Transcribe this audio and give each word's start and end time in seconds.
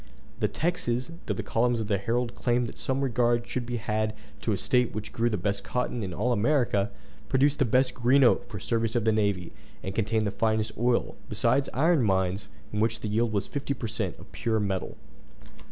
The 0.39 0.47
Texans, 0.47 1.11
through 1.27 1.35
the 1.35 1.43
columns 1.43 1.79
of 1.79 1.87
the 1.87 1.99
Herald 1.99 2.33
claimed 2.33 2.65
that 2.65 2.77
some 2.79 3.01
regard 3.01 3.45
should 3.45 3.67
be 3.67 3.77
had 3.77 4.15
to 4.41 4.51
a 4.51 4.57
State 4.57 4.95
which 4.95 5.13
grew 5.13 5.29
the 5.29 5.37
best 5.37 5.63
cotton 5.63 6.01
in 6.01 6.11
all 6.11 6.31
America, 6.33 6.89
produced 7.29 7.59
the 7.59 7.65
best 7.65 7.93
green 7.93 8.23
oak 8.23 8.49
for 8.49 8.57
the 8.57 8.63
service 8.63 8.95
of 8.95 9.05
the 9.05 9.11
navy, 9.11 9.51
and 9.83 9.93
contained 9.93 10.25
the 10.25 10.31
finest 10.31 10.71
oil, 10.75 11.13
besides 11.29 11.69
iron 11.71 12.01
mines, 12.01 12.47
in 12.73 12.79
which 12.79 13.01
the 13.01 13.09
yield 13.09 13.31
was 13.31 13.45
fifty 13.45 13.75
per 13.75 13.85
cent. 13.87 14.17
of 14.17 14.31
pure 14.31 14.59
metal. 14.59 14.97